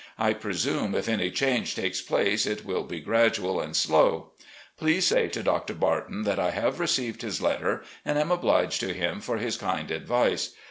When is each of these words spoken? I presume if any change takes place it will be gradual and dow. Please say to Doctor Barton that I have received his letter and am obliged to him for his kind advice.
I 0.17 0.33
presume 0.33 0.95
if 0.95 1.07
any 1.07 1.29
change 1.29 1.75
takes 1.75 2.01
place 2.01 2.47
it 2.47 2.65
will 2.65 2.81
be 2.85 2.99
gradual 2.99 3.61
and 3.61 3.77
dow. 3.87 4.31
Please 4.75 5.05
say 5.05 5.27
to 5.27 5.43
Doctor 5.43 5.75
Barton 5.75 6.23
that 6.23 6.39
I 6.39 6.49
have 6.49 6.79
received 6.79 7.21
his 7.21 7.39
letter 7.39 7.83
and 8.03 8.17
am 8.17 8.31
obliged 8.31 8.79
to 8.79 8.95
him 8.95 9.21
for 9.21 9.37
his 9.37 9.57
kind 9.57 9.91
advice. 9.91 10.55